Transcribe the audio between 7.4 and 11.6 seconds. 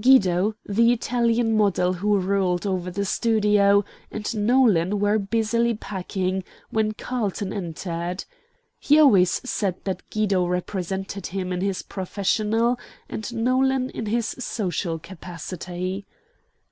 entered. He always said that Guido represented him in